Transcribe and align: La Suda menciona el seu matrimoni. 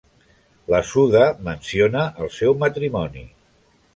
La 0.73 0.79
Suda 0.91 1.25
menciona 1.49 2.07
el 2.25 2.33
seu 2.39 2.57
matrimoni. 2.65 3.27